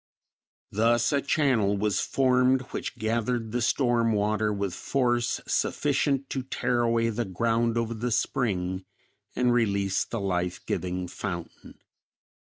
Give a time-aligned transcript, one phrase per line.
[0.71, 6.81] Thus a channel was formed which gathered the storm water with force sufficient to tear
[6.81, 8.83] away the ground over the spring
[9.35, 11.77] and release the life giving fountain.